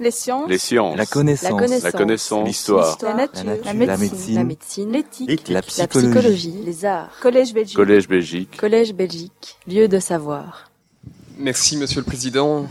[0.00, 0.48] Les sciences.
[0.48, 0.96] Les sciences.
[0.96, 1.82] La connaissance.
[1.82, 2.46] La connaissance.
[2.48, 2.96] L'histoire.
[3.02, 3.44] La nature.
[3.44, 3.64] La nature.
[3.66, 4.08] La La médecine.
[4.08, 4.34] médecine.
[4.34, 4.92] La médecine.
[4.92, 5.48] L'éthique.
[5.48, 6.54] La La psychologie.
[6.64, 7.10] Les arts.
[7.20, 7.76] Collège Belgique.
[7.76, 8.56] Collège Belgique.
[8.56, 9.58] Collège Belgique.
[9.68, 10.70] Lieu de savoir.
[11.36, 12.66] Merci, Monsieur le Président.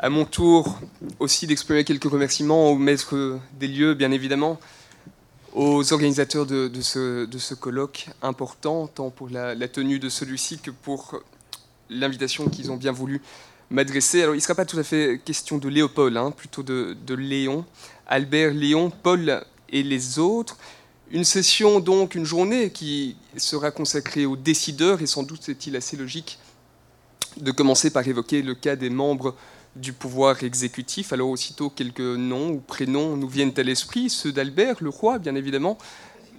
[0.00, 0.80] À mon tour
[1.20, 4.58] aussi d'exprimer quelques remerciements aux maîtres des lieux, bien évidemment,
[5.54, 10.08] aux organisateurs de, de ce, de ce colloque important, tant pour la, la tenue de
[10.08, 11.20] celui-ci que pour
[11.90, 13.20] l'invitation qu'ils ont bien voulu
[13.70, 14.22] m'adresser.
[14.22, 17.14] Alors, il ne sera pas tout à fait question de Léopold, hein, plutôt de, de
[17.14, 17.64] Léon,
[18.06, 20.58] Albert, Léon, Paul et les autres.
[21.10, 25.96] Une session, donc, une journée qui sera consacrée aux décideurs, et sans doute est-il assez
[25.96, 26.38] logique
[27.36, 29.34] de commencer par évoquer le cas des membres
[29.76, 31.12] du pouvoir exécutif.
[31.12, 35.34] Alors aussitôt quelques noms ou prénoms nous viennent à l'esprit, ceux d'Albert, le roi bien
[35.34, 35.78] évidemment,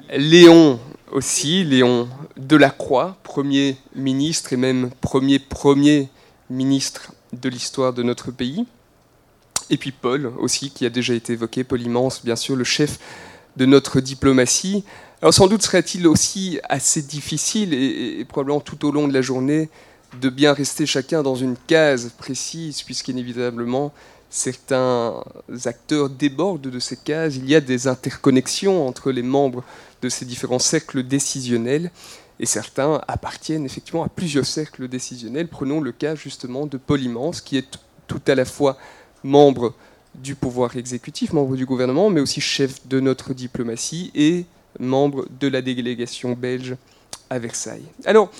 [0.10, 0.80] Léon
[1.12, 6.10] aussi, Léon Delacroix, premier ministre et même premier premier
[6.50, 8.66] ministre de l'histoire de notre pays.
[9.70, 13.00] Et puis Paul aussi, qui a déjà été évoqué, Paul Immense, bien sûr, le chef
[13.58, 14.84] de notre diplomatie.
[15.22, 19.22] Alors sans doute serait-il aussi assez difficile, et, et probablement tout au long de la
[19.22, 19.70] journée,
[20.20, 23.94] de bien rester chacun dans une case précise, puisqu'inévitablement,
[24.30, 25.24] certains
[25.66, 27.36] acteurs débordent de ces cases.
[27.36, 29.64] Il y a des interconnexions entre les membres
[30.02, 31.92] de ces différents cercles décisionnels,
[32.42, 35.48] et certains appartiennent effectivement à plusieurs cercles décisionnels.
[35.48, 38.78] Prenons le cas justement de Paul Immense, qui est tout à la fois
[39.24, 39.76] membre
[40.16, 44.46] du pouvoir exécutif, membre du gouvernement, mais aussi chef de notre diplomatie et
[44.80, 46.76] membre de la délégation belge
[47.30, 47.86] à Versailles.
[48.06, 48.32] Alors,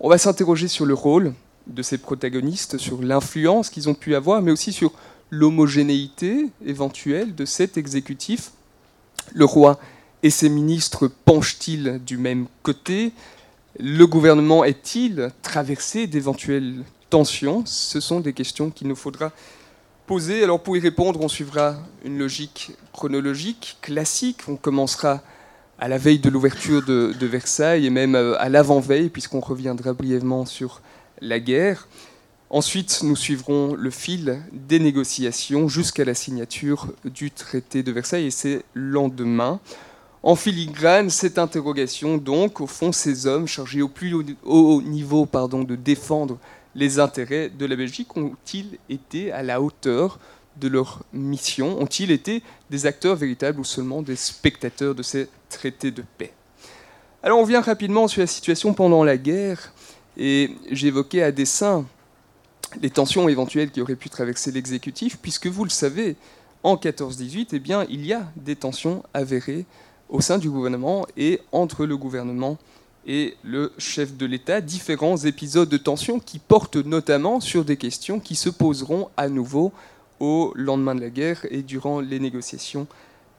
[0.00, 1.32] on va s'interroger sur le rôle
[1.68, 4.92] de ces protagonistes, sur l'influence qu'ils ont pu avoir, mais aussi sur
[5.30, 8.50] l'homogénéité éventuelle de cet exécutif.
[9.32, 9.78] Le roi
[10.24, 13.12] et ses ministres penchent-ils du même côté?
[13.80, 17.64] Le gouvernement est-il traversé d'éventuelles tensions?
[17.66, 19.32] Ce sont des questions qu'il nous faudra
[20.06, 20.44] poser.
[20.44, 24.42] Alors pour y répondre, on suivra une logique chronologique classique.
[24.46, 25.22] On commencera
[25.80, 30.80] à la veille de l'ouverture de, Versailles et même à l'avant-veille, puisqu'on reviendra brièvement sur
[31.20, 31.88] la guerre.
[32.50, 38.30] Ensuite, nous suivrons le fil des négociations jusqu'à la signature du traité de Versailles, et
[38.30, 39.58] c'est lendemain.
[40.26, 45.64] En filigrane, cette interrogation, donc, au fond, ces hommes chargés au plus haut niveau pardon,
[45.64, 46.38] de défendre
[46.74, 50.18] les intérêts de la Belgique ont-ils été à la hauteur
[50.56, 51.78] de leur mission?
[51.78, 56.32] Ont-ils été des acteurs véritables ou seulement des spectateurs de ces traités de paix?
[57.22, 59.74] Alors on vient rapidement sur la situation pendant la guerre
[60.16, 61.84] et j'évoquais à dessein
[62.80, 66.16] les tensions éventuelles qui auraient pu traverser l'exécutif puisque vous le savez,
[66.62, 69.66] en 14-18, eh bien, il y a des tensions avérées
[70.14, 72.56] au sein du gouvernement et entre le gouvernement
[73.04, 78.20] et le chef de l'État, différents épisodes de tension qui portent notamment sur des questions
[78.20, 79.72] qui se poseront à nouveau
[80.20, 82.86] au lendemain de la guerre et durant les négociations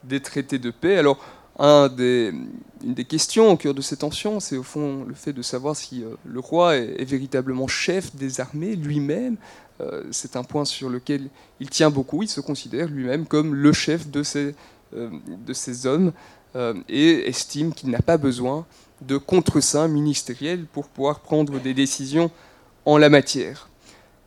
[0.04, 0.98] des traités de paix.
[0.98, 1.18] Alors,
[1.58, 2.44] une
[2.82, 6.04] des questions au cœur de ces tensions, c'est au fond le fait de savoir si
[6.04, 9.36] euh, le roi est, véritablement chef des armées lui-même.
[9.80, 12.22] Euh, c'est un point sur lequel il tient beaucoup.
[12.22, 14.54] Il se considère lui-même comme le chef de ces,
[14.94, 15.08] euh,
[15.46, 16.12] de ces hommes
[16.54, 18.64] et estime qu'il n'a pas besoin
[19.02, 22.30] de contre-seing ministériel pour pouvoir prendre des décisions
[22.86, 23.68] en la matière.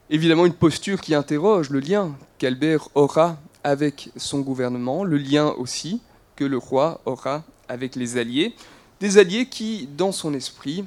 [0.09, 6.01] Évidemment, une posture qui interroge le lien qu'Albert aura avec son gouvernement, le lien aussi
[6.35, 8.55] que le roi aura avec les alliés,
[8.99, 10.83] des alliés qui, dans son esprit,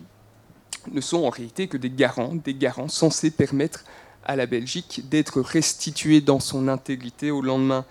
[0.90, 3.84] ne sont en réalité que des garants, des garants censés permettre
[4.24, 7.84] à la Belgique d'être restituée dans son intégrité au lendemain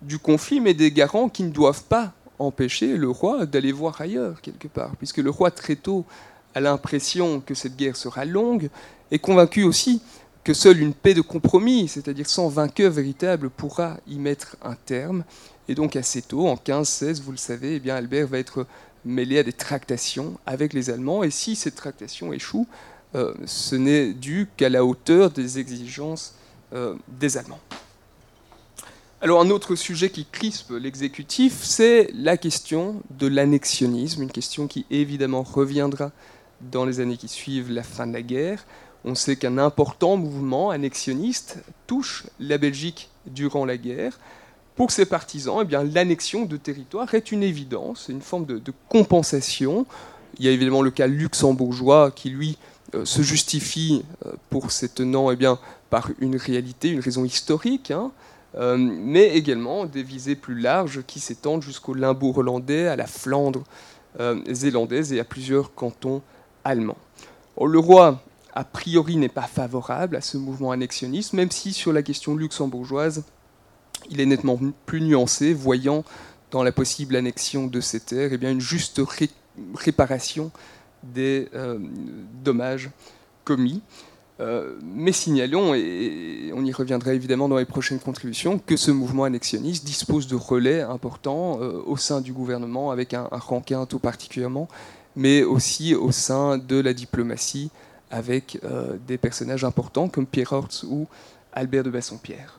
[0.00, 4.40] du conflit, mais des garants qui ne doivent pas empêcher le roi d'aller voir ailleurs
[4.40, 6.04] quelque part, puisque le roi très tôt
[6.54, 8.68] a l'impression que cette guerre sera longue,
[9.10, 10.02] est convaincu aussi
[10.44, 15.24] que seule une paix de compromis, c'est-à-dire sans vainqueur véritable, pourra y mettre un terme.
[15.68, 18.66] Et donc assez tôt, en 15-16, vous le savez, eh bien Albert va être
[19.04, 21.22] mêlé à des tractations avec les Allemands.
[21.22, 22.66] Et si ces tractations échouent,
[23.14, 26.34] euh, ce n'est dû qu'à la hauteur des exigences
[26.72, 27.60] euh, des Allemands.
[29.24, 34.84] Alors un autre sujet qui crispe l'exécutif, c'est la question de l'annexionnisme, une question qui
[34.90, 36.10] évidemment reviendra
[36.60, 38.66] dans les années qui suivent la fin de la guerre.
[39.04, 44.18] On sait qu'un important mouvement annexionniste touche la Belgique durant la guerre.
[44.74, 49.86] Pour ses partisans, eh bien, l'annexion de territoire est une évidence, une forme de, compensation.
[50.40, 52.58] Il y a évidemment le cas luxembourgeois qui, lui,
[52.96, 55.60] euh, se justifie euh, pour ses tenants eh bien,
[55.90, 58.10] par une réalité, une raison historique, hein,
[58.56, 63.64] euh, mais également des visées plus larges qui s'étendent jusqu'au Limbourg hollandais, à la Flandre
[64.50, 66.20] zélandaise et à plusieurs cantons
[66.64, 66.98] allemands.
[67.58, 68.20] Le roi
[68.54, 73.24] a priori n'est pas favorable à ce mouvement annexionniste, même si sur la question luxembourgeoise,
[74.10, 76.04] il est nettement plus nuancé, voyant
[76.50, 79.00] dans la possible annexion de ces terres eh bien, une juste
[79.74, 80.50] réparation
[81.02, 81.78] des euh,
[82.44, 82.90] dommages
[83.44, 83.82] commis.
[84.40, 89.24] Euh, mais signalons, et on y reviendra évidemment dans les prochaines contributions, que ce mouvement
[89.24, 94.68] annexionniste dispose de relais importants euh, au sein du gouvernement, avec un, un tout particulièrement,
[95.14, 97.70] mais aussi au sein de la diplomatie,
[98.10, 98.60] avec
[99.06, 101.06] des personnages importants comme Pierre Hortz ou
[101.54, 102.58] Albert de Bassompierre.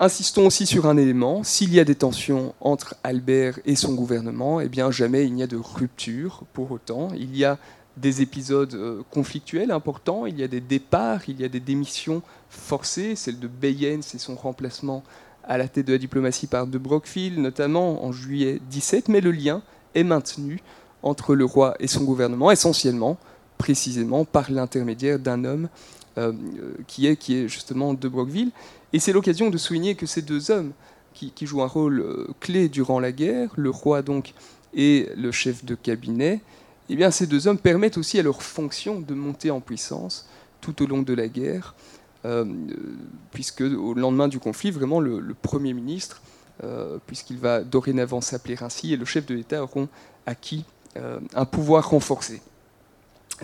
[0.00, 4.60] Insistons aussi sur un élément, s'il y a des tensions entre Albert et son gouvernement,
[4.60, 7.08] eh bien jamais il n'y a de rupture pour autant.
[7.16, 7.58] Il y a
[8.00, 12.22] des épisodes euh, conflictuels importants, il y a des départs, il y a des démissions
[12.48, 15.02] forcées, celle de Bayens et son remplacement
[15.44, 19.32] à la tête de la diplomatie par de Brockville, notamment en juillet 17, mais le
[19.32, 19.62] lien
[19.94, 20.60] est maintenu
[21.02, 23.16] entre le roi et son gouvernement, essentiellement,
[23.56, 25.68] précisément, par l'intermédiaire d'un homme
[26.18, 26.32] euh,
[26.86, 28.50] qui, est, qui est justement de Brockville.
[28.92, 30.72] Et c'est l'occasion de souligner que ces deux hommes,
[31.14, 34.34] qui, jouent un rôle euh, clé durant la guerre, le roi donc
[34.74, 36.40] et le chef de cabinet,
[36.88, 40.26] eh bien ces deux hommes permettent aussi à leur fonction de monter en puissance
[40.60, 41.74] tout au long de la guerre,
[42.24, 42.44] euh,
[43.32, 46.20] puisque au lendemain du conflit, vraiment le, Premier ministre,
[46.64, 49.88] euh, puisqu'il va dorénavant s'appeler ainsi, et le chef de l'État auront
[50.26, 50.64] acquis
[51.34, 52.42] un pouvoir renforcé.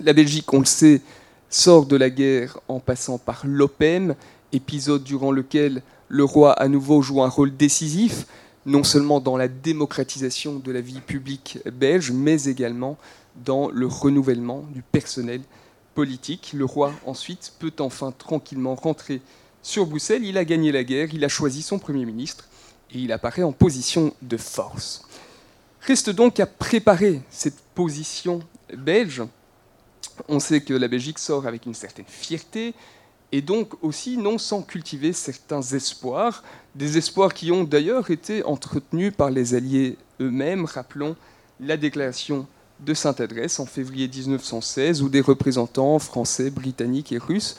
[0.02, 1.02] La Belgique, on le sait,
[1.50, 4.16] sort de la guerre en passant par l'OPEM,
[4.52, 8.26] épisode durant lequel le roi à nouveau joue un rôle décisif,
[8.66, 12.98] non seulement dans la démocratisation de la vie publique belge, mais également
[13.36, 15.40] dans le renouvellement du personnel
[15.94, 16.52] politique.
[16.54, 19.20] Le roi ensuite peut enfin tranquillement rentrer
[19.62, 20.24] sur Bruxelles.
[20.24, 22.48] Il a gagné la guerre, il a choisi son Premier ministre
[22.92, 25.08] et il apparaît en position de force.
[25.80, 28.40] Reste donc à préparer cette position
[28.76, 29.22] belge.
[30.28, 32.74] On sait que la Belgique sort avec une certaine fierté,
[33.32, 36.44] et donc aussi non sans cultiver certains espoirs,
[36.74, 40.66] des espoirs qui ont d'ailleurs été entretenus par les Alliés eux-mêmes.
[40.66, 41.16] Rappelons
[41.58, 42.46] la déclaration
[42.80, 47.56] de Sainte-Adresse en février 1916, où des représentants français, britanniques et russes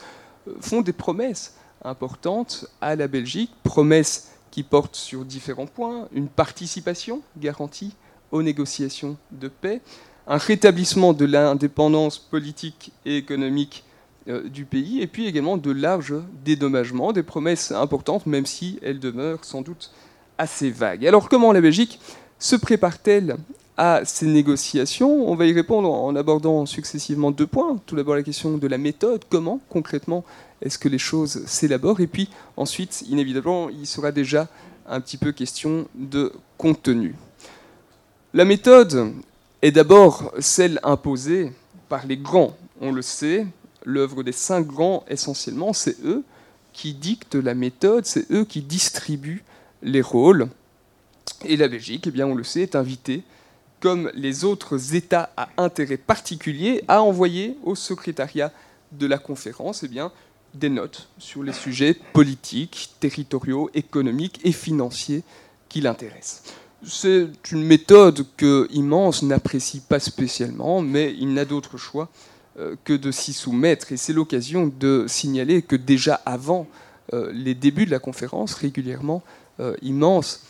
[0.48, 6.28] euh, font des promesses importantes à la Belgique, promesses qui portent sur différents points, une
[6.28, 7.94] participation garantie
[8.32, 9.80] aux négociations de paix,
[10.26, 13.84] un rétablissement de l'indépendance politique et économique
[14.28, 16.14] euh, du pays, et puis également de larges
[16.44, 19.92] dédommagements, des promesses importantes, même si elles demeurent sans doute
[20.38, 21.06] assez vagues.
[21.06, 22.00] Alors comment la Belgique
[22.38, 23.36] se prépare-t-elle
[23.76, 27.78] à ces négociations On va y répondre en abordant successivement deux points.
[27.86, 30.24] Tout d'abord la question de la méthode, comment concrètement
[30.62, 34.48] est-ce que les choses s'élaborent, et puis ensuite, inévitablement, il sera déjà
[34.88, 37.14] un petit peu question de contenu.
[38.32, 39.12] La méthode
[39.62, 41.52] est d'abord celle imposée
[41.88, 43.46] par les grands, on le sait,
[43.84, 46.24] l'œuvre des cinq grands essentiellement, c'est eux
[46.72, 49.44] qui dictent la méthode, c'est eux qui distribuent
[49.82, 50.48] les rôles.
[51.44, 53.22] Et la Belgique, eh bien, on le sait, est invitée,
[53.80, 58.52] comme les autres États à intérêt particulier, à envoyer au secrétariat
[58.92, 60.12] de la conférence eh bien,
[60.54, 65.22] des notes sur les sujets politiques, territoriaux, économiques et financiers
[65.68, 66.42] qui l'intéressent.
[66.84, 72.08] C'est une méthode que Immense n'apprécie pas spécialement, mais il n'a d'autre choix
[72.58, 73.92] euh, que de s'y soumettre.
[73.92, 76.66] Et c'est l'occasion de signaler que déjà avant
[77.12, 79.22] euh, les débuts de la conférence, régulièrement,
[79.58, 80.42] euh, Immense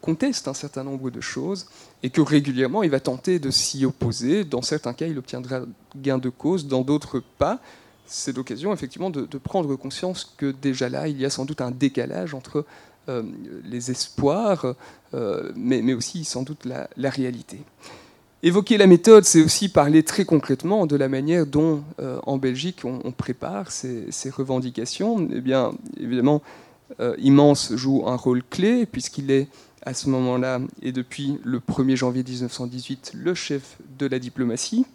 [0.00, 1.66] conteste un certain nombre de choses
[2.02, 4.44] et que régulièrement il va tenter de s'y opposer.
[4.44, 5.60] Dans certains cas, il obtiendra
[5.96, 7.58] gain de cause, dans d'autres pas.
[8.06, 11.70] C'est l'occasion effectivement de, prendre conscience que déjà là, il y a sans doute un
[11.70, 12.66] décalage entre
[13.64, 14.74] les espoirs,
[15.56, 17.58] mais, aussi sans doute la réalité.
[18.44, 22.80] Évoquer la méthode, c'est aussi parler très concrètement de la manière dont, euh, en Belgique,
[22.84, 25.28] on, prépare ces, revendications.
[25.32, 26.42] Eh bien, évidemment,
[26.98, 29.46] euh, Immense joue un rôle clé, puisqu'il est,
[29.84, 34.86] à ce moment-là, et depuis le 1er janvier 1918, le chef de la diplomatie.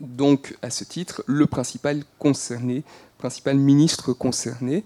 [0.00, 2.84] Donc, à ce titre, le principal concerné,
[3.18, 4.84] principal ministre concerné.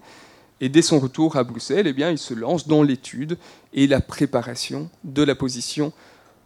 [0.61, 3.37] Et dès son retour à Bruxelles, eh bien, il se lance dans l'étude
[3.73, 5.91] et la préparation de la position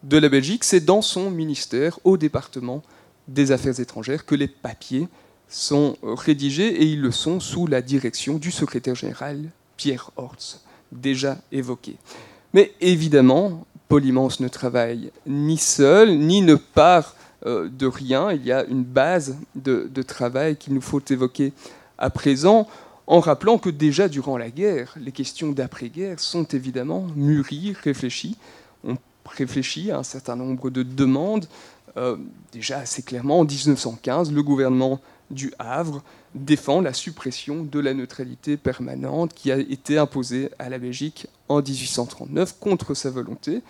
[0.03, 2.83] de la Belgique, c'est dans son ministère, au département
[3.27, 5.07] des Affaires étrangères, que les papiers
[5.49, 11.37] sont rédigés et ils le sont sous la direction du secrétaire général Pierre Hortz, déjà
[11.51, 11.97] évoqué.
[12.53, 18.31] Mais évidemment, Immense ne travaille ni seul, ni ne part euh, de rien.
[18.31, 21.53] Il y a une base de, travail qu'il nous faut évoquer
[21.97, 22.67] à présent,
[23.07, 28.37] en rappelant que déjà durant la guerre, les questions d'après-guerre sont évidemment mûries, réfléchies.
[28.83, 31.47] On réfléchi à un certain nombre de demandes.
[31.95, 32.17] Euh,
[32.51, 34.99] déjà assez clairement, en 1915, le gouvernement
[35.31, 36.03] du Havre
[36.37, 41.61] défend la suppression de la neutralité permanente qui a été imposée à la Belgique en
[41.61, 43.61] 1839 contre sa volonté.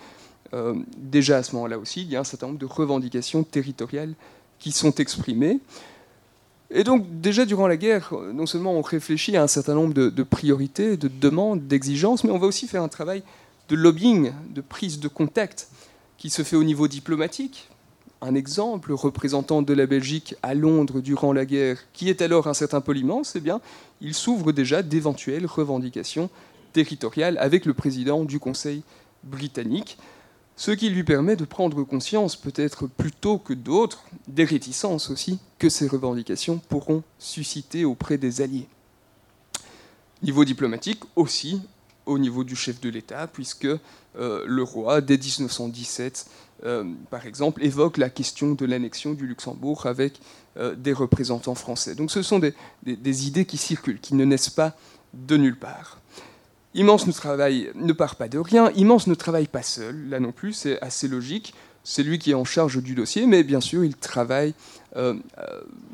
[0.54, 4.14] Euh, déjà à ce moment-là aussi, il y a un certain nombre de revendications territoriales
[4.58, 5.60] qui sont exprimées.
[6.70, 10.10] Et donc déjà durant la guerre, non seulement on réfléchit à un certain nombre de,
[10.10, 13.22] de priorités, de demandes, d'exigences, mais on va aussi faire un travail
[13.68, 15.68] de lobbying, de prise de contact
[16.18, 17.68] qui se fait au niveau diplomatique,
[18.20, 22.54] un exemple, représentant de la Belgique à Londres durant la guerre, qui est alors un
[22.54, 23.60] certain Polymans, eh bien,
[24.00, 26.28] il s'ouvre déjà d'éventuelles revendications
[26.72, 28.82] territoriales avec le président du Conseil
[29.22, 29.98] britannique,
[30.56, 35.38] ce qui lui permet de prendre conscience, peut-être plus tôt que d'autres, des réticences aussi
[35.58, 38.68] que ces revendications pourront susciter auprès des Alliés.
[40.22, 41.62] Niveau diplomatique aussi,
[42.06, 47.64] au niveau du chef de l'État, puisque euh, le roi, dès 1917, euh, par exemple,
[47.64, 50.20] évoque la question de l'annexion du Luxembourg avec
[50.56, 51.94] euh, des représentants français.
[51.94, 54.76] Donc ce sont des, idées qui circulent, qui ne naissent pas
[55.14, 56.00] de nulle part.
[56.74, 60.52] Immense ne, ne part pas de rien, Immense ne travaille pas seul, là non plus,
[60.52, 61.54] c'est assez logique.
[61.84, 64.52] C'est lui qui est en charge du dossier, mais bien sûr, il travaille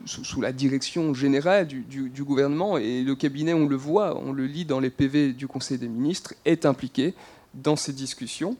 [0.07, 4.47] sous, la direction générale du, du, gouvernement, et le cabinet, on le voit, on le
[4.47, 7.15] lit dans les PV du Conseil des ministres, est impliqué
[7.53, 8.57] dans ces discussions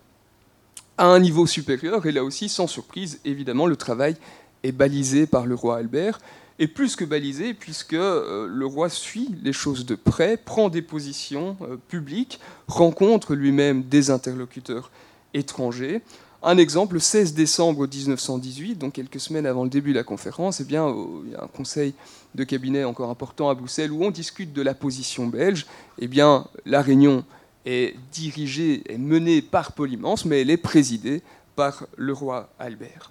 [0.99, 4.17] à un niveau supérieur, et là aussi, sans surprise, évidemment, le travail
[4.63, 6.19] est balisé par le roi Albert,
[6.59, 10.83] et plus que balisé, puisque euh, le roi suit les choses de près, prend des
[10.83, 14.91] positions euh, publiques, rencontre lui-même des interlocuteurs
[15.35, 16.01] étrangers.
[16.47, 20.61] Un exemple, le 16 décembre 1918, donc quelques semaines avant le début de la conférence,
[20.61, 21.95] eh il y a un conseil
[22.35, 25.67] de cabinet encore important à Bruxelles où on discute de la position belge.
[25.99, 27.25] Eh bien, la réunion
[27.65, 31.23] est dirigée et menée par Polymance, mais elle est présidée
[31.57, 33.11] par le roi Albert.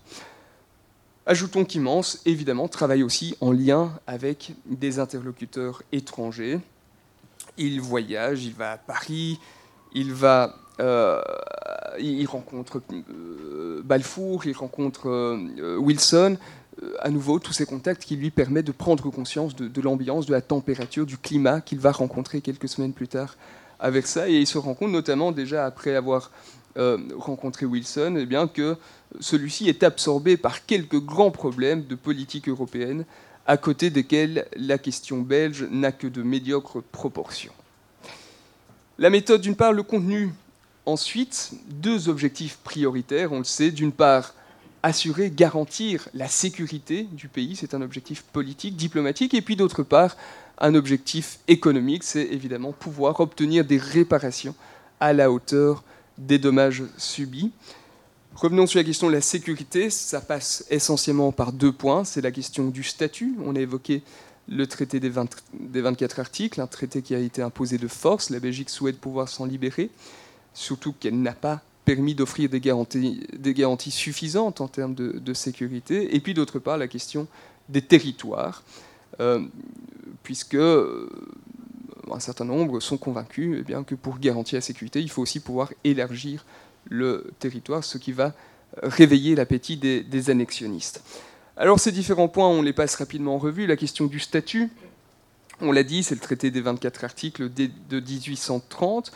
[1.25, 6.59] Ajoutons qu'Immense, évidemment, travaille aussi en lien avec des interlocuteurs étrangers.
[7.57, 9.39] Il voyage, il va à Paris,
[9.93, 11.21] il va, euh,
[11.97, 16.37] il rencontre euh, Balfour, il rencontre euh, Wilson.
[16.99, 20.41] à nouveau, tous ces contacts qui lui permettent de prendre conscience de l'ambiance, de la
[20.41, 23.37] température, du climat qu'il va rencontrer quelques semaines plus tard
[23.83, 26.31] avec ça, et il se rend compte notamment déjà après avoir
[26.77, 28.77] euh, rencontré Wilson, eh bien, que
[29.19, 33.03] celui-ci est absorbé par quelques grands problèmes de politique européenne,
[33.45, 37.51] à côté desquels la question belge n'a que de médiocres proportions.
[38.97, 40.31] La méthode, d'une part, le contenu.
[40.85, 43.71] Ensuite, deux objectifs prioritaires, on le sait.
[43.71, 44.33] D'une part,
[44.81, 50.15] assurer, garantir la sécurité du pays, c'est un objectif politique, diplomatique, et puis d'autre part,
[50.63, 54.55] un objectif économique, c'est évidemment pouvoir obtenir des réparations
[55.01, 55.83] à la hauteur
[56.17, 57.51] des dommages subis.
[58.33, 62.05] Revenons sur la question de la sécurité, ça passe essentiellement par deux points.
[62.05, 63.35] C'est la question du statut.
[63.43, 64.03] On a évoqué
[64.47, 68.29] le traité des, 24 articles, un traité qui a été imposé de force.
[68.29, 69.89] La Belgique souhaite pouvoir s'en libérer,
[70.53, 76.15] surtout qu'elle n'a pas permis d'offrir des garanties, suffisantes en termes de, sécurité.
[76.15, 77.27] Et puis d'autre part, la question
[77.67, 78.63] des territoires.
[79.19, 79.45] Euh,
[80.23, 81.09] puisque euh,
[82.11, 85.39] un certain nombre sont convaincus eh bien, que pour garantir la sécurité, il faut aussi
[85.39, 86.45] pouvoir élargir
[86.85, 88.33] le territoire, ce qui va
[88.81, 91.03] réveiller l'appétit des, annexionnistes.
[91.55, 93.67] Alors ces différents points, on les passe rapidement en revue.
[93.67, 94.69] La question du statut,
[95.61, 99.11] on l'a dit, c'est le traité des 24 articles de 1830.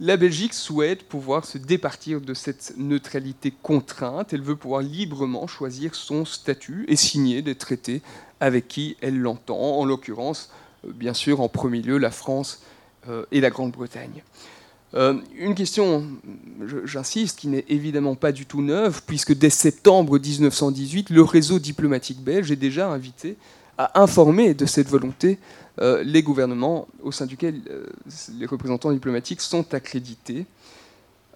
[0.00, 4.32] La Belgique souhaite pouvoir se départir de cette neutralité contrainte.
[4.32, 8.02] Elle veut pouvoir librement choisir son statut et signer des traités
[8.40, 10.50] avec qui elle l'entend, en l'occurrence,
[10.84, 12.62] euh, bien sûr, en premier lieu, la France
[13.08, 14.22] euh, et la Grande-Bretagne.
[14.94, 16.04] Euh, une question,
[16.84, 22.20] j'insiste, qui n'est évidemment pas du tout neuve, puisque dès septembre 1918, le réseau diplomatique
[22.20, 23.36] belge est déjà invité
[23.78, 25.38] à informer de cette volonté
[25.80, 27.60] les gouvernements au sein duquel
[28.38, 30.46] les représentants diplomatiques sont accrédités.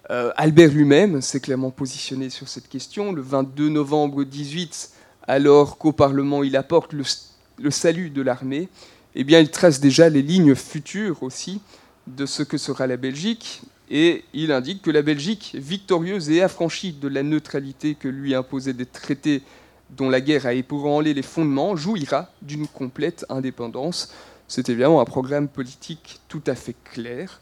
[0.09, 3.11] Albert lui-même s'est clairement positionné sur cette question.
[3.11, 4.91] Le 22 novembre 18,
[5.27, 8.69] alors qu'au Parlement il apporte le, salut de l'armée,
[9.15, 11.61] eh bien il trace déjà les lignes futures aussi
[12.07, 16.93] de ce que sera la Belgique, et il indique que la Belgique, victorieuse et affranchie
[16.93, 19.41] de la neutralité que lui imposaient des traités
[19.89, 24.13] dont la guerre a ébranlé les fondements, jouira d'une complète indépendance.
[24.47, 27.41] C'est évidemment un programme politique tout à fait clair.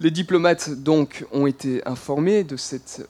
[0.00, 3.08] Les diplomates donc ont été informés de cette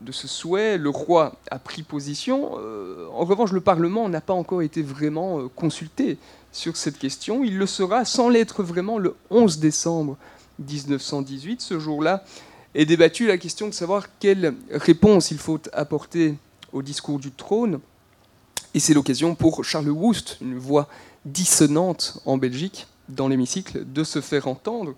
[0.00, 0.78] de ce souhait.
[0.78, 2.52] Le roi a pris position.
[2.58, 6.18] Euh, en revanche, le Parlement n'a pas encore été vraiment euh, consulté
[6.52, 7.44] sur cette question.
[7.44, 10.16] Il le sera sans l'être vraiment le 11 décembre
[10.58, 11.60] 1918.
[11.60, 12.24] Ce jour-là
[12.74, 16.34] est débattue la question de savoir quelle réponse il faut apporter
[16.72, 17.80] au discours du trône.
[18.74, 20.88] Et c'est l'occasion pour Charles Woost, une voix
[21.24, 24.94] dissonante en Belgique, dans l'hémicycle, de se faire entendre,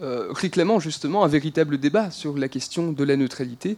[0.00, 3.76] euh, réclamant justement un véritable débat sur la question de la neutralité,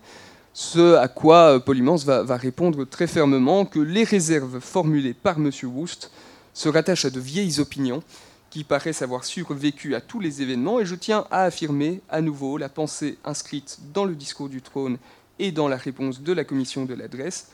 [0.53, 5.39] ce à quoi euh, Polymans va, va, répondre très fermement que les réserves formulées par
[5.39, 5.51] M.
[5.63, 6.11] Woost
[6.53, 8.03] se rattachent à de vieilles opinions
[8.51, 12.59] qui paraissent avoir survécu à tous les événements, et je tiens à affirmer à nouveau
[12.59, 14.99] la pensée inscrite dans le discours du trône
[15.41, 17.49] et dans la réponse de la commission de l'adresse,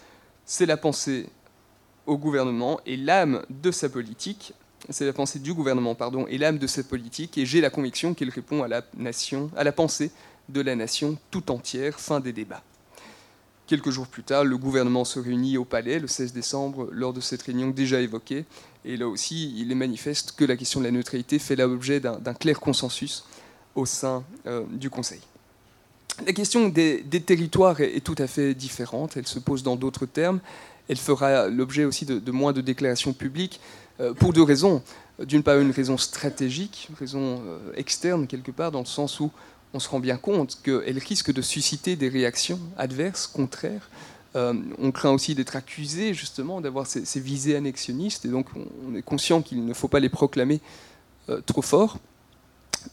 [0.44, 1.26] c'est la pensée
[2.04, 4.52] au gouvernement et l'âme de sa politique,
[4.90, 8.12] c'est la pensée du gouvernement, pardon, et l'âme de sa politique, et j'ai la conviction
[8.12, 10.10] qu'il répond à la pensée
[10.48, 11.98] de la nation tout entière.
[11.98, 12.62] Fin des débats.
[13.68, 17.20] Quelques jours plus tard, le gouvernement se réunit au Palais le 16 décembre lors de
[17.20, 18.44] cette réunion déjà évoquée.
[18.84, 22.34] Et là aussi, il est manifeste que la question de la neutralité fait l'objet d'un
[22.34, 23.24] clair consensus
[23.74, 25.20] au sein euh, du Conseil.
[26.24, 29.16] La question des, territoires est, tout à fait différente.
[29.16, 30.40] Elle se pose dans d'autres termes.
[30.88, 33.60] Elle fera l'objet aussi de, moins de déclarations publiques
[34.00, 34.82] euh, pour deux raisons.
[35.22, 39.30] D'une part, une raison stratégique, une raison euh, externe quelque part, dans le sens où
[39.74, 43.90] on se rend bien compte qu'elle risque de susciter des réactions adverses, contraires.
[44.36, 48.46] Euh, on craint aussi d'être accusé justement d'avoir ces, visées annexionnistes, et donc
[48.86, 50.60] on est conscient qu'il ne faut pas les proclamer
[51.44, 51.98] trop fort.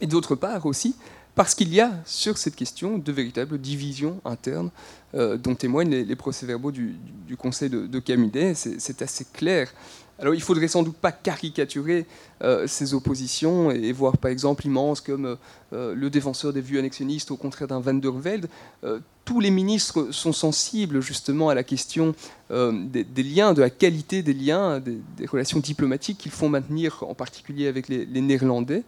[0.01, 0.95] Et d'autre part aussi,
[1.35, 4.69] parce qu'il y a sur cette question de véritables divisions internes
[5.15, 6.95] euh, dont témoignent les, procès-verbaux du,
[7.37, 8.53] Conseil de, de.
[8.55, 9.71] C'est assez clair.
[10.19, 12.05] Alors il faudrait sans doute pas caricaturer
[12.43, 15.37] euh, ces oppositions et, voir par exemple immense comme
[15.73, 18.47] euh, le défenseur des vues annexionnistes au contraire d'un Van der Velde.
[18.83, 22.13] Euh, tous les ministres sont sensibles justement à la question
[22.49, 27.67] des, liens, de la qualité des liens, des, relations diplomatiques qu'ils font maintenir en particulier
[27.67, 28.83] avec les Néerlandais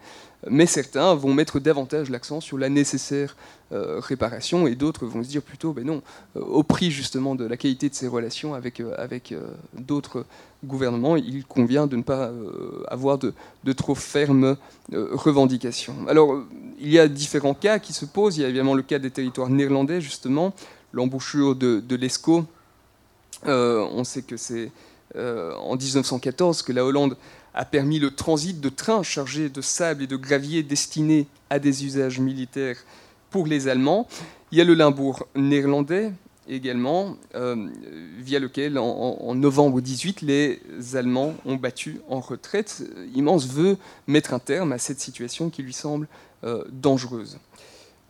[0.49, 3.35] mais certains vont mettre davantage l'accent sur la nécessaire
[3.71, 6.03] euh, réparation et d'autres vont se dire plutôt, ben non,
[6.35, 9.33] euh, au prix justement de la qualité de ces relations avec, euh, avec
[9.73, 10.23] d'autres
[10.63, 12.31] gouvernements, il convient de ne pas
[12.87, 13.33] avoir de,
[13.73, 14.55] trop fermes
[14.93, 15.95] revendications.
[16.07, 16.43] Alors,
[16.79, 18.37] il y a différents cas qui se posent.
[18.37, 20.53] Il y a évidemment le cas des territoires néerlandais, justement,
[20.93, 22.09] l'embouchure de, de
[23.47, 24.71] on sait que c'est
[25.15, 27.17] en 1914 que la Hollande
[27.55, 31.85] a permis le transit de trains chargés de sable et de gravier destinés à des
[31.85, 32.77] usages militaires
[33.35, 34.07] pour les Allemands.
[34.53, 36.13] Il y a le Limbourg néerlandais
[36.47, 37.67] également, euh,
[38.17, 40.61] via lequel, en, novembre 18, les
[40.93, 42.83] Allemands ont battu en retraite.
[43.13, 43.75] Immense veut
[44.07, 46.07] mettre un terme à cette situation qui lui semble
[46.45, 47.39] euh, dangereuse.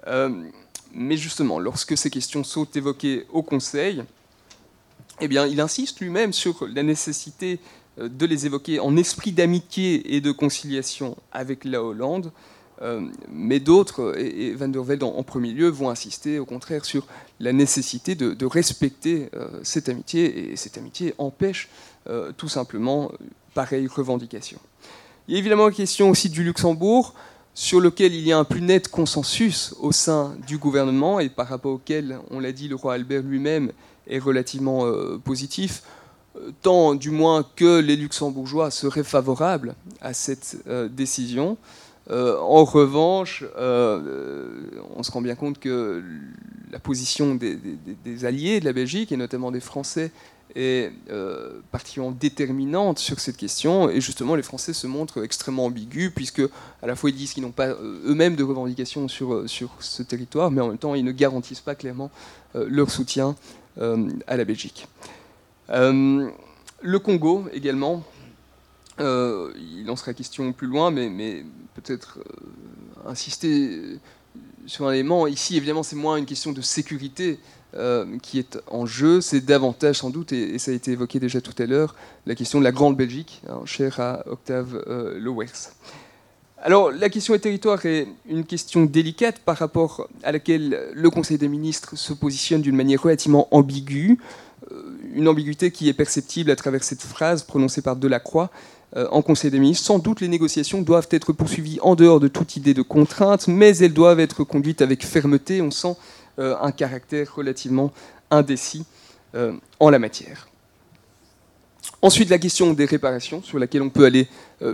[0.06, 0.30] Euh,
[0.94, 4.04] mais justement, lorsque ces questions sont évoquées au Conseil,
[5.22, 7.60] eh bien, il insiste lui-même sur la nécessité
[7.98, 12.32] de les évoquer en esprit d'amitié et de conciliation avec la Hollande,
[13.32, 17.06] mais d'autres, et, Van der Velde en, premier lieu, vont insister au contraire sur
[17.40, 21.70] la nécessité de, respecter euh, cette amitié, et cette amitié empêche
[22.38, 23.12] tout simplement
[23.56, 24.60] pareille revendication.
[25.28, 27.16] Il y a évidemment la question aussi du Luxembourg,
[27.56, 31.48] sur lequel il y a un plus net consensus au sein du gouvernement, et par
[31.48, 33.72] rapport auquel, on l'a dit, le roi Albert lui-même
[34.08, 34.86] est relativement
[35.24, 35.82] positif
[36.62, 41.58] tant du moins que les luxembourgeois seraient favorables à cette euh, décision.
[42.12, 44.52] Euh, en revanche, euh,
[44.96, 46.04] on se rend bien compte que
[46.72, 50.12] la position des, alliés de la Belgique, et notamment des Français,
[50.56, 50.92] est
[51.72, 53.90] particulièrement déterminante sur cette question.
[53.90, 56.44] Et justement, les Français se montrent extrêmement ambigus, puisque
[56.82, 59.46] à la fois ils disent qu'ils n'ont pas eux-mêmes de revendications sur,
[59.80, 62.10] ce territoire, mais en même temps, ils ne garantissent pas clairement
[62.54, 63.36] leur soutien
[63.78, 64.88] à la Belgique.
[65.70, 66.30] Euh,
[66.82, 68.04] le Congo également,
[69.00, 74.00] euh, il en sera question plus loin, mais, peut-être euh, insister
[74.66, 75.28] sur un élément.
[75.28, 77.40] Ici, évidemment, c'est moins une question de sécurité
[78.22, 81.62] qui est en jeu, c'est davantage sans doute, et, ça a été évoqué déjà tout
[81.62, 81.94] à l'heure,
[82.26, 84.82] la question de la Grande Belgique, hein, chère à Octave
[85.18, 85.74] Lowers.
[86.66, 91.38] Alors, la question des territoires est une question délicate par rapport à laquelle le Conseil
[91.38, 94.18] des ministres se positionne d'une manière relativement ambiguë.
[94.72, 99.22] Euh, une ambiguïté qui est perceptible à travers cette phrase prononcée par Delacroix euh, en
[99.22, 99.86] Conseil des ministres.
[99.86, 103.78] Sans doute, les négociations doivent être poursuivies en dehors de toute idée de contrainte, mais
[103.78, 105.62] elles doivent être conduites avec fermeté.
[105.62, 105.96] On sent
[106.40, 107.92] euh, un caractère relativement
[108.32, 108.86] indécis
[109.82, 110.48] en la matière.
[112.02, 114.30] Ensuite, la question des réparations, sur laquelle on peut aller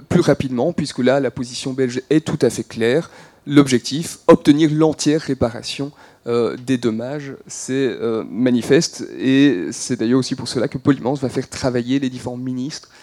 [0.07, 3.09] plus rapidement, puisque là, la position belge est tout à fait claire.
[3.47, 5.91] L'objectif, obtenir l'entière réparation
[6.27, 9.07] euh, des dommages, c'est euh, manifeste.
[9.17, 12.95] Et c'est d'ailleurs aussi pour cela que Polymance va faire travailler les différents ministres euh,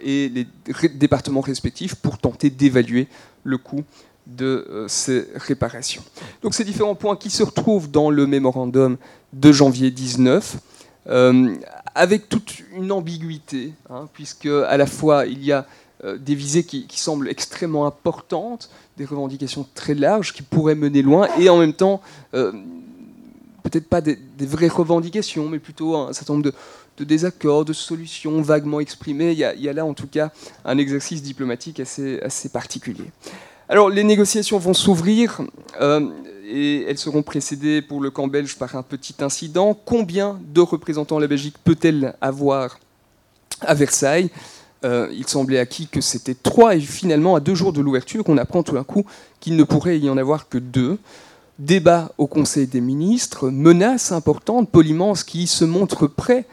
[0.00, 0.46] et les
[0.94, 3.08] départements respectifs pour tenter d'évaluer
[3.44, 3.84] le coût
[4.26, 6.02] de ces réparations.
[6.42, 8.96] Donc ces différents points qui se retrouvent dans le mémorandum
[9.34, 10.56] de janvier 19,
[11.94, 15.66] avec toute une ambiguïté, hein, puisque à la fois il y a
[16.04, 21.26] euh, des visées qui, semblent extrêmement importantes, des revendications très larges qui pourraient mener loin,
[21.38, 22.02] et en même temps,
[22.34, 22.52] euh,
[23.62, 26.54] peut-être pas des, vraies revendications, mais plutôt un certain nombre de,
[27.04, 29.32] désaccords, de solutions vaguement exprimées.
[29.32, 30.30] Il y, a, là en tout cas
[30.64, 33.10] un exercice diplomatique assez, assez particulier.
[33.68, 35.42] Alors les négociations vont s'ouvrir.
[35.80, 36.08] Euh,
[36.48, 39.76] et elles seront précédées pour le camp belge par un petit incident.
[39.84, 42.78] Combien de représentants la Belgique peut-elle avoir
[43.62, 44.30] à Versailles?
[44.84, 48.38] Euh, Il semblait acquis que c'était trois, et finalement, à deux jours de l'ouverture, on
[48.38, 49.04] apprend tout d'un coup
[49.40, 50.98] qu'il ne pourrait y en avoir que deux.
[51.58, 56.44] Débat au Conseil des ministres, menace importante, Polymance qui se montre prêt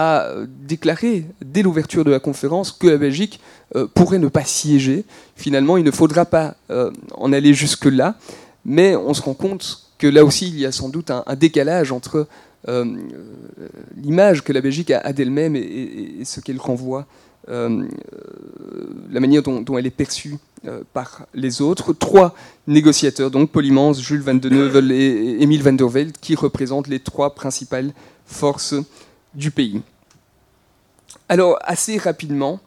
[0.00, 3.40] à déclarer dès l'ouverture de la conférence que la Belgique
[3.74, 5.04] euh, pourrait ne pas siéger.
[5.34, 8.14] Finalement, il ne faudra pas euh, en aller jusque-là
[8.64, 11.90] mais on se rend compte que là aussi, il y a sans doute un, décalage
[11.90, 12.28] entre
[12.68, 12.84] euh,
[13.96, 17.06] l'image que la Belgique a, d'elle-même et, ce qu'elle renvoie,
[17.48, 20.36] la manière dont, elle est perçue
[20.92, 21.94] par les autres.
[21.94, 22.34] Trois
[22.66, 27.00] négociateurs, donc Polymans, Jules Van den Heuvel et Emile Van der Velde, qui représentent les
[27.00, 27.92] trois principales
[28.26, 28.74] forces
[29.38, 29.80] du pays.
[31.28, 32.60] Alors, assez rapidement,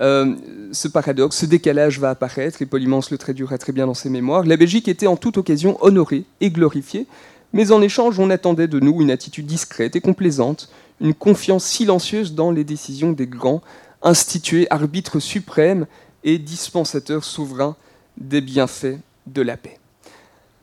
[0.00, 0.34] euh,
[0.72, 4.44] ce paradoxe, ce décalage va apparaître, et Polymance le traduira très bien dans ses mémoires.
[4.44, 7.06] La Belgique était en toute occasion honorée et glorifiée,
[7.52, 12.34] mais en échange, on attendait de nous une attitude discrète et complaisante, une confiance silencieuse
[12.34, 13.62] dans les décisions des grands,
[14.02, 15.86] institués arbitres suprêmes
[16.22, 17.76] et dispensateurs souverains
[18.16, 19.78] des bienfaits de la paix.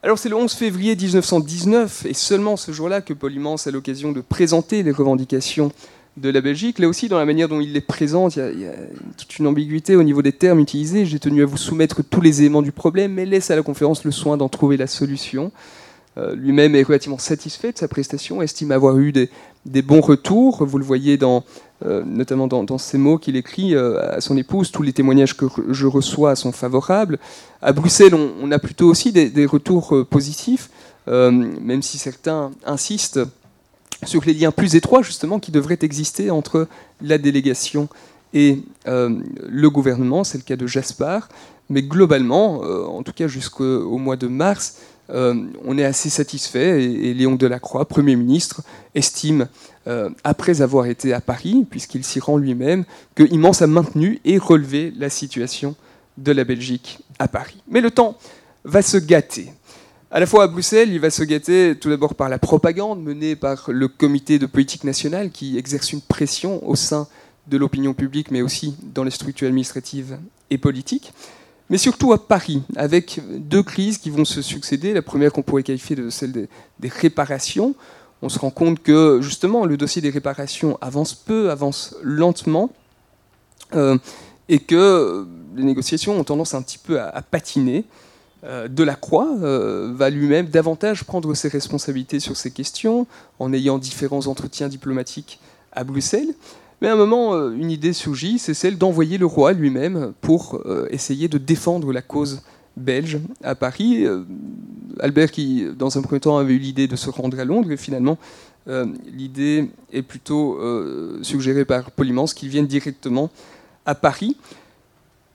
[0.04, 4.20] Alors c'est le 11 février 1919, et seulement ce jour-là, que Polymance a l'occasion de
[4.22, 5.72] présenter les revendications
[6.18, 6.80] de la Belgique.
[6.80, 8.74] Là aussi, dans la manière dont il les présente, il y, a,
[9.16, 11.06] toute une ambiguïté au niveau des termes utilisés.
[11.06, 14.04] J'ai tenu à vous soumettre tous les éléments du problème, mais laisse à la conférence
[14.04, 15.52] le soin d'en trouver la solution.
[16.18, 19.30] Euh, lui-même est relativement satisfait de sa prestation, estime avoir eu des,
[19.82, 20.66] bons retours.
[20.66, 21.46] Vous le voyez dans,
[21.86, 24.72] euh, notamment dans, ces mots qu'il écrit euh, à son épouse.
[24.72, 27.18] Tous les témoignages que je reçois sont favorables.
[27.62, 30.70] À Bruxelles, on, a plutôt aussi des, retours positifs,
[31.08, 33.22] même si certains insistent
[34.04, 36.68] sur les liens plus étroits justement qui devraient exister entre
[37.02, 37.88] la délégation
[38.34, 41.30] et le gouvernement, c'est le cas de Jaspar,
[41.70, 44.78] mais globalement, en tout cas jusqu'au mois de mars,
[45.12, 48.62] on est assez satisfait et, Léon Delacroix, Premier ministre,
[48.96, 49.48] estime,
[50.24, 54.94] après avoir été à Paris, puisqu'il s'y rend lui-même, que Immense a maintenu et relevé
[54.98, 55.76] la situation
[56.18, 57.62] de la Belgique à Paris.
[57.70, 58.18] Mais le temps
[58.64, 59.52] va se gâter.
[60.14, 63.38] À la fois à Bruxelles, il va se gâter tout d'abord par la propagande menée
[63.38, 67.08] par le comité de politique nationale qui exerce une pression au sein
[67.48, 70.18] de l'opinion publique, mais aussi dans les structures administratives
[70.50, 71.14] et politiques.
[71.72, 74.94] Mais surtout à Paris, avec deux crises qui vont se succéder.
[74.94, 76.50] La première qu'on pourrait qualifier de celle des,
[76.84, 77.76] réparations.
[78.22, 82.72] On se rend compte que justement le dossier des réparations avance peu, avance lentement,
[83.74, 83.98] euh,
[84.50, 87.86] et que les négociations ont tendance un petit peu à patiner.
[88.44, 93.08] Euh, Delacroix euh, va lui-même davantage prendre ses responsabilités sur ces questions
[93.40, 95.40] en ayant différents entretiens diplomatiques
[95.72, 96.34] à Bruxelles.
[96.82, 100.62] Mais à un moment, euh, une idée surgit, c'est celle d'envoyer le roi lui-même pour
[100.90, 102.42] essayer de défendre la cause
[102.76, 104.06] belge à Paris.
[105.00, 107.78] Albert qui, dans un premier temps, avait eu l'idée de se rendre à Londres, et
[107.78, 108.18] finalement,
[108.68, 110.60] l'idée est plutôt
[111.22, 113.30] suggérée par Polymance qu'il vienne directement
[113.86, 114.38] à Paris.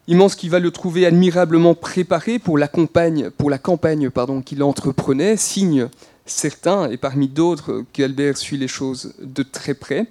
[0.09, 4.63] Immense qui va le trouver admirablement préparé pour la campagne, pour la campagne pardon, qu'il
[4.63, 5.89] entreprenait, signe
[6.27, 10.07] certain, et parmi d'autres, qu'Albert suit les choses de très près.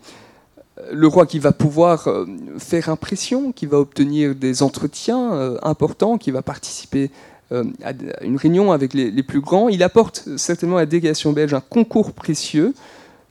[0.92, 2.26] Le roi qui va pouvoir euh,
[2.58, 7.12] faire impression, qui va obtenir des entretiens euh, importants, qui va participer
[7.52, 11.54] euh, à une réunion avec les plus grands, il apporte certainement à la délégation belge
[11.54, 12.74] un concours précieux,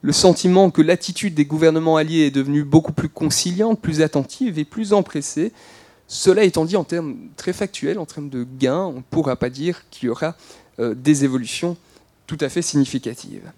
[0.02, 4.64] le sentiment que l'attitude des gouvernements alliés est devenue beaucoup plus conciliante, plus attentive et
[4.64, 5.52] plus empressée,
[6.06, 9.50] cela étant dit, en termes très factuels, en termes de gains, on ne pourra pas
[9.50, 10.36] dire qu'il y aura
[10.78, 11.76] euh, des évolutions
[12.26, 13.50] tout à fait significatives.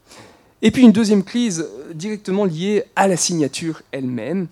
[0.63, 4.47] Et puis une deuxième crise euh, directement liée à la signature elle-même,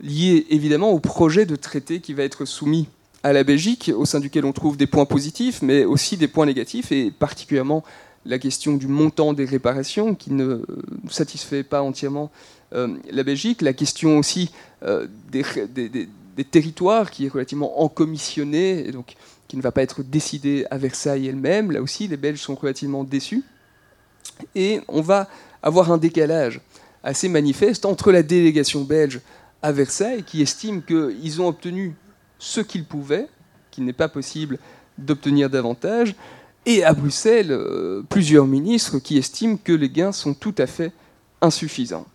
[0.00, 2.88] liée évidemment au projet de traité qui va être soumis
[3.22, 6.44] à la Belgique, au sein duquel on trouve des points positifs, mais aussi des points
[6.44, 7.84] négatifs, et particulièrement
[8.26, 10.62] la question du montant des réparations qui ne
[11.08, 12.30] satisfait pas entièrement
[12.74, 14.50] euh, la Belgique, la question aussi
[15.30, 15.44] des,
[16.50, 19.14] territoires qui est relativement encommissionné et donc
[19.46, 21.70] qui ne va pas être décidé à Versailles elle-même.
[21.70, 23.44] Là aussi, les Belges sont relativement déçus.
[24.54, 25.28] Et on va
[25.62, 26.60] avoir un décalage
[27.02, 29.20] assez manifeste entre la délégation belge
[29.62, 31.94] à Versailles, qui estime qu'ils ont obtenu
[32.38, 33.28] ce qu'ils pouvaient,
[33.70, 34.58] qu'il n'est pas possible
[34.98, 36.14] d'obtenir davantage,
[36.66, 40.92] et à Bruxelles, euh, plusieurs ministres qui estiment que les gains sont tout à fait
[41.40, 42.06] insuffisants.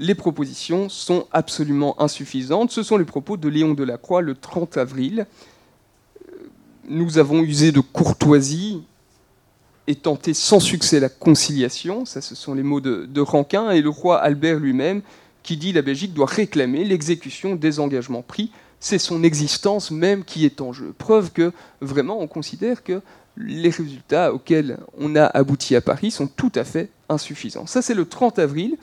[0.00, 2.70] les propositions sont absolument insuffisantes.
[2.70, 5.26] Ce sont les propos de Léon Delacroix le 30 avril.
[6.88, 8.84] Nous avons usé de courtoisie
[9.88, 12.04] et tenté sans succès la conciliation.
[12.04, 13.70] Ça, ce sont les mots de, de Rankin.
[13.70, 15.00] Et le roi Albert lui-même
[15.42, 18.52] qui dit la Belgique doit réclamer l'exécution des engagements pris.
[18.80, 20.94] C'est son existence même qui est en jeu.
[20.96, 23.00] Preuve que vraiment on considère que
[23.38, 27.66] les résultats auxquels on a abouti à Paris sont tout à fait insuffisants.
[27.66, 28.76] Ça, c'est le 30 avril.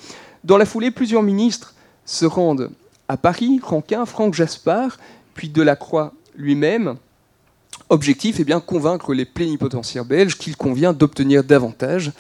[0.44, 2.72] Dans la foulée, plusieurs ministres se rendent
[3.08, 4.98] à Paris, Rankin, Franck Jaspard,
[5.36, 6.96] puis Delacroix lui-même.
[7.90, 12.12] Objectif, eh bien, convaincre les plénipotentiaires belges qu'il convient d'obtenir davantage.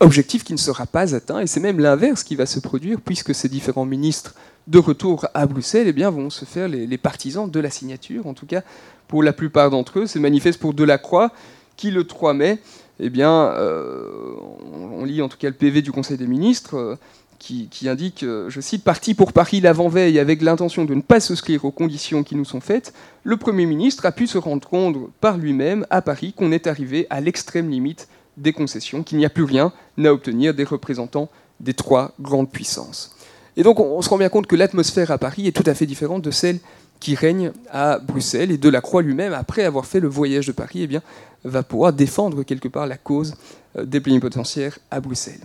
[0.00, 3.34] Objectif qui ne sera pas atteint, et c'est même l'inverse qui va se produire, puisque
[3.34, 4.34] ces différents ministres
[4.68, 8.26] de retour à Bruxelles eh bien, vont se faire les, partisans de la signature.
[8.26, 8.62] En tout cas,
[9.06, 11.30] pour la plupart d'entre eux, c'est manifeste pour Delacroix,
[11.76, 12.58] qui le 3 mai,
[12.98, 14.34] eh bien, euh,
[14.72, 16.96] on lit en tout cas le PV du Conseil des ministres, euh,
[17.42, 21.64] qui, indique, euh, je cite, Parti pour Paris l'avant-veille avec l'intention de ne pas souscrire
[21.64, 25.38] aux conditions qui nous sont faites, le Premier ministre a pu se rendre compte par
[25.38, 29.42] lui-même à Paris qu'on est arrivé à l'extrême limite des concessions, qu'il n'y a plus
[29.42, 31.28] rien à obtenir des représentants
[31.58, 33.16] des trois grandes puissances.
[33.56, 35.86] Et donc on, se rend bien compte que l'atmosphère à Paris est tout à fait
[35.86, 36.60] différente de celle
[37.00, 38.52] qui règne à Bruxelles.
[38.52, 40.98] Et Delacroix lui-même, après avoir fait le voyage de Paris, eh
[41.44, 43.34] va pouvoir défendre quelque part la cause
[43.76, 45.40] euh, des plénipotentiaires à Bruxelles.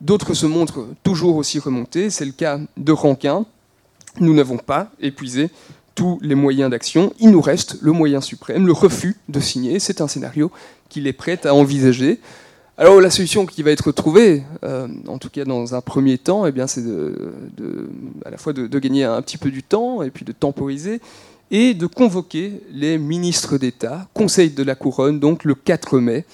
[0.00, 2.10] D'autres se montrent toujours aussi remontés.
[2.10, 3.46] C'est le cas de Rankin.
[4.20, 5.50] Nous n'avons pas épuisé
[5.94, 7.12] tous les moyens d'action.
[7.18, 9.80] Il nous reste le moyen suprême, le refus de signer.
[9.80, 10.52] C'est un scénario
[10.88, 12.20] qu'il est prêt à envisager.
[12.76, 16.46] Alors la solution qui va être trouvée, euh, en tout cas dans un premier temps,
[16.46, 16.84] eh c'est
[18.24, 21.00] à la fois de, de, gagner un petit peu du temps et puis de temporiser
[21.50, 26.24] et de convoquer les ministres d'État, Conseil de la Couronne, donc le 4 mai,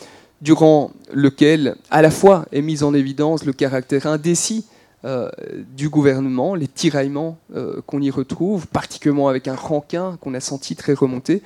[0.45, 4.67] durant lequel à la fois est mis en évidence le caractère indécis
[5.07, 5.31] euh,
[5.75, 10.77] du gouvernement, les tiraillements euh, qu'on y retrouve, particulièrement avec un rankin qu'on a senti
[10.77, 11.43] très remonté,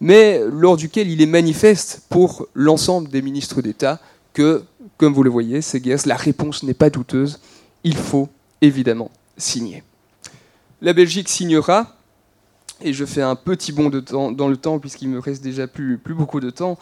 [0.00, 4.00] mais lors duquel il est manifeste pour l'ensemble des ministres d'État
[4.32, 4.64] que,
[4.96, 7.38] comme vous le voyez, c'est la réponse n'est pas douteuse,
[7.84, 8.28] il faut
[8.60, 9.84] évidemment signer.
[10.82, 11.96] La Belgique signera,
[12.82, 15.68] et je fais un petit bond de temps, dans le temps puisqu'il me reste déjà
[15.68, 16.78] plus, plus beaucoup de temps,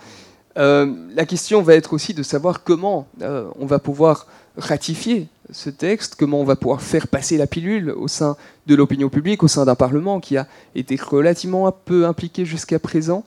[0.58, 5.70] euh, la question va être aussi de savoir comment euh, on va pouvoir ratifier ce
[5.70, 8.36] texte, comment on va pouvoir faire passer la pilule au sein
[8.66, 13.24] de l'opinion publique, au sein d'un Parlement qui a été relativement peu impliqué jusqu'à présent.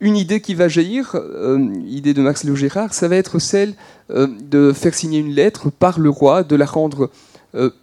[0.00, 3.74] Une idée qui va jaillir, euh, idée de Max Léo Gérard, ça va être celle
[4.10, 7.10] de faire signer une lettre par le roi, de la rendre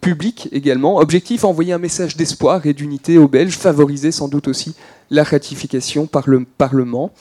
[0.00, 0.98] publique également.
[0.98, 4.74] Objectif, envoyer un message d'espoir et d'unité aux Belges, favoriser sans doute aussi
[5.10, 7.12] la ratification par le Parlement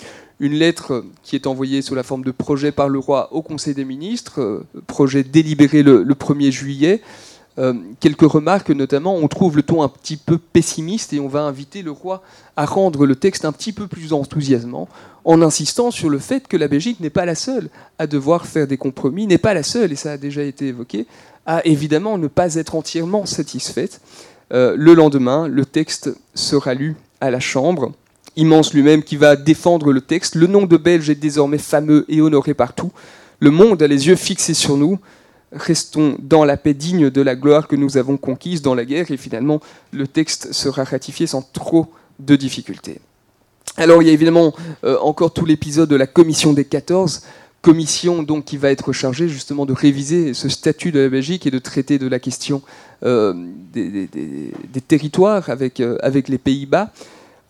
[0.44, 3.74] une lettre qui est envoyée sous la forme de projet par le roi au Conseil
[3.74, 7.02] des ministres, euh, projet délibéré le, 1er juillet.
[7.60, 11.44] Euh, quelques remarques, notamment, on trouve le ton un petit peu pessimiste et on va
[11.44, 12.24] inviter le roi
[12.58, 14.90] à rendre le texte un petit peu plus enthousiasmant
[15.24, 18.68] en insistant sur le fait que la Belgique n'est pas la seule à devoir faire
[18.68, 21.08] des compromis, n'est pas la seule, et ça a déjà été évoqué,
[21.46, 24.02] à évidemment ne pas être entièrement satisfaite.
[24.52, 27.94] Euh, le lendemain, le texte sera lu à la Chambre
[28.36, 30.36] immense lui-même, qui va défendre le texte.
[30.36, 32.92] Le nom de Belge est désormais fameux et honoré partout.
[33.40, 35.00] Le monde a les yeux fixés sur nous.
[35.52, 39.12] Restons dans la paix digne de la gloire que nous avons conquise dans la guerre.
[39.12, 41.88] Et finalement, le texte sera ratifié sans trop
[42.20, 43.00] de difficultés.
[43.78, 47.22] Alors, il y a évidemment euh, encore tout l'épisode de la commission des 14
[47.64, 51.52] commission donc qui va être chargée justement de réviser ce statut de la Belgique et
[51.52, 52.62] de traiter de la question
[53.04, 53.34] euh,
[53.74, 54.10] des,
[54.86, 56.92] territoires avec, euh, avec les Pays-Bas.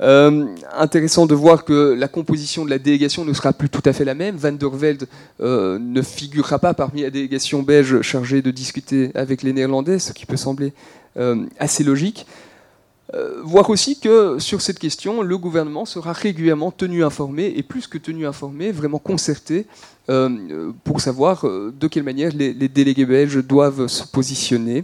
[0.02, 3.94] Euh, intéressant de voir que la composition de la délégation ne sera plus tout à
[3.94, 4.36] fait la même.
[4.36, 5.08] Van der Velde
[5.40, 10.12] euh, ne figurera pas parmi la délégation belge chargée de discuter avec les Néerlandais, ce
[10.12, 10.74] qui peut sembler
[11.18, 12.26] euh, assez logique.
[13.44, 18.00] voir aussi que sur cette question, le gouvernement sera régulièrement tenu informé, et plus que
[18.00, 19.68] tenu informé, vraiment concerté,
[20.84, 24.84] pour savoir de quelle manière les, les délégués belges doivent se positionner.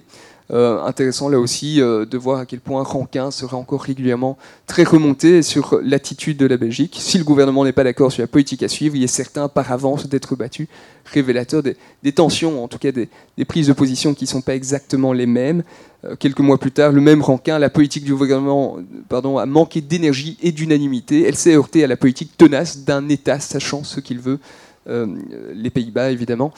[0.52, 4.36] Euh, intéressant là aussi euh, de voir à quel point Rankin sera encore régulièrement
[4.66, 6.98] très remonté sur l'attitude de la Belgique.
[7.00, 9.72] Si le gouvernement n'est pas d'accord sur la politique à suivre, il est certain par
[9.72, 10.68] avance d'être battu,
[11.06, 13.10] révélateur des, tensions, en tout cas des,
[13.48, 15.62] prises de position qui ne sont pas exactement les mêmes.
[16.04, 18.80] Euh, quelques mois plus tard, le même Rankin, la politique du gouvernement
[19.12, 21.26] a manqué d'énergie et d'unanimité.
[21.28, 24.40] Elle s'est heurtée à la politique tenace d'un État sachant ce qu'il veut.
[24.88, 26.54] Les Pays-Bas, évidemment.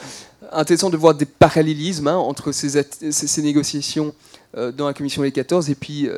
[0.52, 4.14] Intéressant de voir des parallélismes hein, entre ces, négociations
[4.54, 6.08] dans la commission des 14 et puis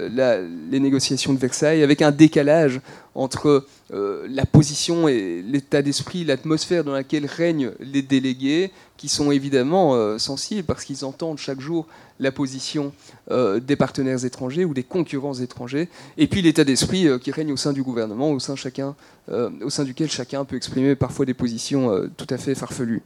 [0.70, 2.80] les négociations de Versailles, avec un décalage
[3.14, 10.18] entre la position et l'état d'esprit, l'atmosphère dans laquelle règnent les délégués, qui sont évidemment
[10.18, 11.86] sensibles parce qu'ils entendent chaque jour
[12.20, 12.92] la position
[13.30, 17.52] euh, des partenaires étrangers ou des concurrents étrangers, et puis l'état d'esprit euh, qui règne
[17.52, 18.94] au sein du gouvernement, au sein, chacun,
[19.30, 23.02] euh, au sein duquel chacun peut exprimer parfois des positions tout à fait farfelues.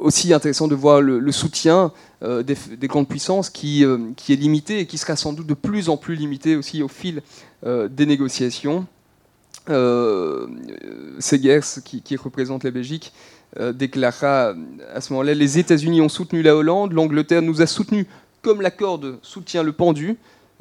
[0.00, 5.16] aussi intéressant de voir le, soutien des, grandes puissances qui, est limité et qui sera
[5.16, 7.22] sans doute de plus en plus limité aussi au fil
[7.64, 8.86] des négociations.
[11.20, 13.12] Segers, qui représente la Belgique,
[13.58, 14.54] euh, déclara
[14.94, 18.06] à ce moment-là Les États-Unis ont soutenu la Hollande, l'Angleterre nous a soutenus
[18.42, 20.16] comme la corde soutient le pendu,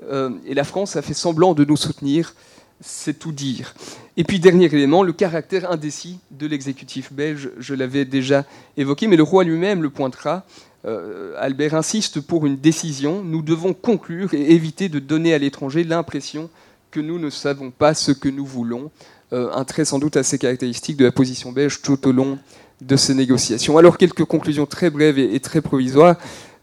[0.10, 2.34] euh, et la France a fait semblant de nous soutenir.
[2.80, 3.74] C'est tout dire.
[4.18, 7.50] Et puis, dernier élément, le caractère indécis de l'exécutif belge.
[7.58, 8.46] Je l'avais déjà
[8.78, 10.46] évoqué, mais le roi lui-même le pointera.
[10.86, 13.24] Euh, Albert insiste pour une décision.
[13.24, 16.50] Nous devons conclure et éviter de donner à l'étranger l'impression
[16.92, 18.92] que nous ne savons pas ce que nous voulons.
[19.32, 22.38] un trait sans doute assez caractéristique de la position belge tout au long
[22.82, 23.78] de ces négociations.
[23.78, 26.16] Alors quelques conclusions très brèves et, très provisoires.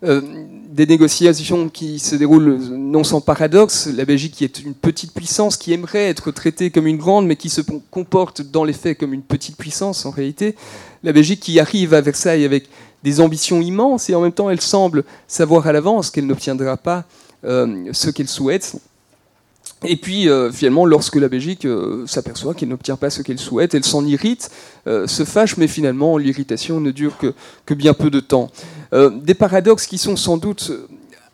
[0.03, 0.20] Euh,
[0.68, 3.87] des négociations qui se déroulent non sans paradoxe.
[3.87, 7.37] La Belgique qui est une petite puissance, qui aimerait être traitée comme une grande, mais
[7.37, 10.57] qui se comporte dans les faits comme une petite puissance en réalité.
[11.05, 12.68] La Belgique qui arrive à Versailles avec
[13.05, 17.05] des ambitions immenses et en même temps elle semble savoir à l'avance qu'elle n'obtiendra pas
[17.44, 18.77] euh, ce qu'elle souhaite.
[19.84, 23.74] Et puis, euh, finalement, lorsque la Belgique euh, s'aperçoit qu'elle n'obtient pas ce qu'elle souhaite,
[23.74, 24.50] elle s'en irrite,
[24.86, 27.34] euh, se fâche, mais finalement, l'irritation ne dure que,
[27.66, 28.50] que, bien peu de temps.
[28.92, 30.72] des paradoxes qui sont sans doute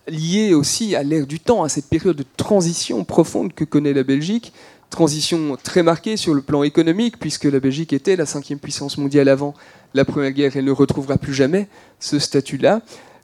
[0.08, 4.02] liés aussi à l'ère du temps, à cette période de transition profonde que connaît la
[4.02, 4.52] Belgique,
[4.88, 9.28] transition très marquée sur le plan économique, puisque la Belgique était la cinquième puissance mondiale
[9.28, 9.54] avant
[9.94, 11.68] la Première Guerre et ne retrouvera plus jamais
[12.00, 12.80] ce statut-là.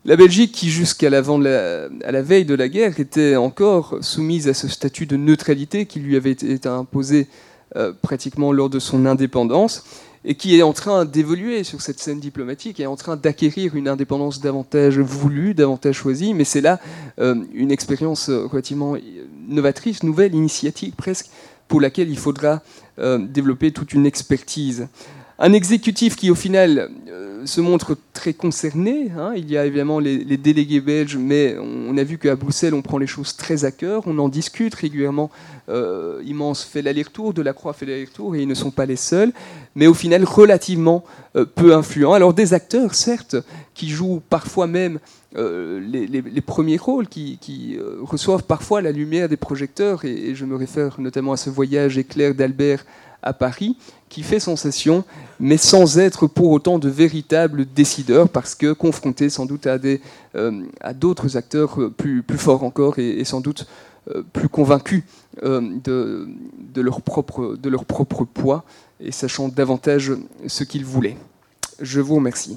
[0.07, 5.05] La Belgique, qui jusqu'à la, veille de la guerre était encore soumise à ce statut
[5.05, 7.27] de neutralité qui lui avait été imposé
[7.75, 9.83] euh, pratiquement lors de son indépendance,
[10.25, 13.88] et qui est en train d'évoluer sur cette scène diplomatique, est en train d'acquérir une
[13.88, 16.79] indépendance davantage voulue, davantage choisie, mais c'est là
[17.19, 18.97] euh, une expérience relativement
[19.49, 21.27] novatrice, nouvelle, initiative presque,
[21.66, 22.62] pour laquelle il faudra
[23.01, 24.87] euh, développer toute une expertise.
[25.38, 29.11] Un exécutif qui, au final, euh, se montre très concerné.
[29.16, 29.32] Hein.
[29.37, 32.98] Il y a évidemment les, délégués belges, mais on, a vu qu'à Bruxelles, on prend
[32.98, 34.02] les choses très à cœur.
[34.06, 35.30] On en discute régulièrement.
[35.68, 39.32] Euh, Immense fait l'aller-retour, Delacroix fait l'aller-retour, et ils ne sont pas les seuls.
[39.74, 41.04] Mais au final, relativement
[41.37, 42.12] euh, peu influents.
[42.12, 43.37] Alors, des acteurs, certes,
[43.74, 44.98] qui jouent parfois même
[45.37, 51.00] euh, les, premiers rôles, qui, reçoivent parfois la lumière des projecteurs, et, je me réfère
[51.00, 52.85] notamment à ce voyage éclair d'Albert
[53.22, 53.76] à Paris,
[54.09, 55.05] qui fait sensation,
[55.40, 59.79] mais sans être pour autant de véritables décideurs, parce que confrontés sans doute à,
[60.37, 60.62] euh,
[60.95, 63.66] d'autres acteurs plus, plus forts encore et, sans doute
[64.14, 65.03] euh, plus convaincus
[65.42, 68.64] euh, de leur propre poids
[69.01, 70.12] et sachant davantage
[70.47, 71.16] ce qu'ils voulaient.
[71.81, 72.57] Je vous remercie.